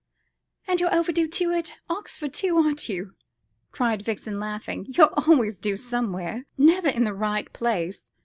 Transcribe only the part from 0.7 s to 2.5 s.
you're over due at Oxford,